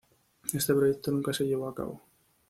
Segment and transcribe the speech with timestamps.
[0.51, 2.01] Este proyecto nunca se llevó a cabo.